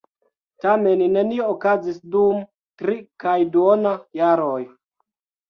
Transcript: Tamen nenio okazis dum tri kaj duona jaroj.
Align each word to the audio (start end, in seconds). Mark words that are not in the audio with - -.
Tamen 0.63 1.03
nenio 1.17 1.49
okazis 1.55 1.99
dum 2.15 2.41
tri 2.83 2.97
kaj 3.25 3.37
duona 3.59 3.93
jaroj. 4.23 4.61